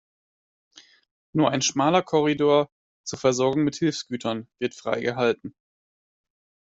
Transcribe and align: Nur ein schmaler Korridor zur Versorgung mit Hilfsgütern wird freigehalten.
Nur 1.35 1.51
ein 1.51 1.61
schmaler 1.61 2.01
Korridor 2.01 2.71
zur 3.05 3.19
Versorgung 3.19 3.63
mit 3.65 3.75
Hilfsgütern 3.75 4.47
wird 4.57 4.73
freigehalten. 4.73 5.53